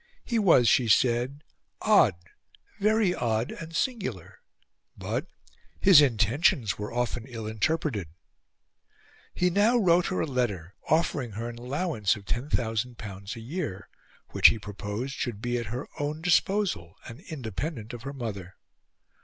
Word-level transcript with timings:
He 0.25 0.39
was, 0.39 0.67
she 0.67 0.87
said, 0.87 1.43
"odd, 1.79 2.15
very 2.79 3.13
odd 3.13 3.51
and 3.51 3.75
singular," 3.75 4.39
but 4.97 5.27
"his 5.79 6.01
intentions 6.01 6.75
were 6.75 6.91
often 6.91 7.27
ill 7.27 7.45
interpreted." 7.45 8.07
He 9.35 9.51
now 9.51 9.77
wrote 9.77 10.07
her 10.07 10.19
a 10.21 10.25
letter, 10.25 10.73
offering 10.89 11.33
her 11.33 11.49
an 11.49 11.59
allowance 11.59 12.15
of 12.15 12.25
L10,000 12.25 13.35
a 13.35 13.39
year, 13.39 13.87
which 14.29 14.47
he 14.47 14.57
proposed 14.57 15.13
should 15.13 15.39
be 15.39 15.59
at 15.59 15.67
her 15.67 15.87
own 15.99 16.23
disposal, 16.23 16.95
and 17.07 17.19
independent 17.21 17.93
of 17.93 18.01
her 18.01 18.13
mother. 18.13 18.55